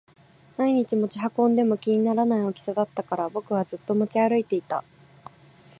[0.57, 4.83] 毎日持ち運んでも気にならない大きさだったから僕はずっと持ち歩いていた